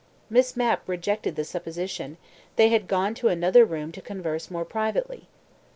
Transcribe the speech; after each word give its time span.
Miss 0.31 0.57
Mapp 0.57 0.89
rejected 0.89 1.35
the 1.35 1.43
supposition; 1.45 2.17
they 2.55 2.69
had 2.69 2.87
gone 2.87 3.13
to 3.13 3.27
another 3.27 3.65
room 3.65 3.91
to 3.91 4.01
converse 4.01 4.49
more 4.49 4.65
privately. 4.65 5.27